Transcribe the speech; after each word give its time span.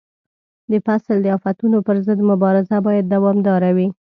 د 0.71 0.73
فصل 0.85 1.15
د 1.21 1.27
آفتونو 1.37 1.77
پر 1.87 1.95
ضد 2.07 2.19
مبارزه 2.31 2.77
باید 2.87 3.05
دوامداره 3.13 3.69
وي. 3.77 3.87